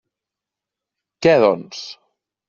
[1.25, 1.83] Què, doncs?